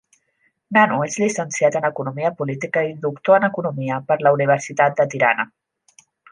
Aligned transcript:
Nano 0.77 0.95
és 1.07 1.17
llicenciat 1.23 1.77
en 1.81 1.85
economia 1.91 2.33
política 2.41 2.83
i 2.89 2.97
doctor 3.05 3.39
en 3.39 3.47
economia 3.51 4.01
per 4.11 4.21
la 4.27 4.35
Universitat 4.41 4.99
de 5.03 5.09
Tirana. 5.15 5.51